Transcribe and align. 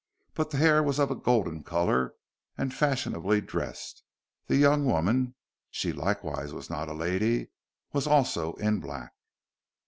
But 0.33 0.49
the 0.49 0.57
hair 0.57 0.81
was 0.81 0.97
of 0.97 1.11
a 1.11 1.15
golden 1.15 1.61
color, 1.61 2.15
and 2.57 2.73
fashionably 2.73 3.39
dressed. 3.39 4.01
The 4.47 4.55
young 4.55 4.83
woman 4.83 5.35
she 5.69 5.93
likewise 5.93 6.51
was 6.55 6.71
not 6.71 6.89
a 6.89 6.93
lady 6.95 7.49
was 7.93 8.07
also 8.07 8.53
in 8.53 8.79
black. 8.79 9.13